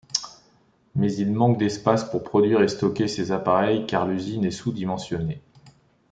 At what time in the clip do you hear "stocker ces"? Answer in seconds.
2.67-3.31